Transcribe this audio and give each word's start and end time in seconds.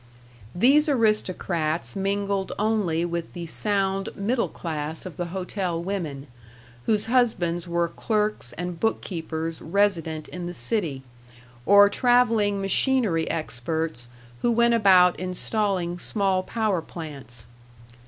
These 0.55 0.89
aristocrats 0.89 1.95
mingled 1.95 2.53
only 2.57 3.05
with 3.05 3.33
the 3.33 3.45
sound 3.45 4.09
middle 4.15 4.49
class 4.49 5.05
of 5.05 5.15
the 5.15 5.27
hotel 5.27 5.79
women, 5.79 6.25
whose 6.87 7.05
husbands 7.05 7.67
were 7.67 7.87
clerks 7.87 8.51
and 8.53 8.79
bookkeepers 8.79 9.61
resident 9.61 10.27
in 10.29 10.47
the 10.47 10.55
city, 10.55 11.03
or 11.67 11.87
traveling 11.87 12.59
machinery 12.59 13.29
experts 13.29 14.07
who 14.41 14.51
went 14.51 14.73
about 14.73 15.19
installing 15.19 15.99
small 15.99 16.41
power 16.41 16.81
plants. 16.81 17.45